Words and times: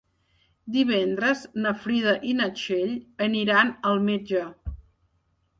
Divendres 0.77 1.43
na 1.65 1.73
Frida 1.83 2.15
i 2.31 2.33
na 2.39 2.49
Txell 2.61 2.97
aniran 3.29 3.73
al 3.91 4.03
metge. 4.11 4.45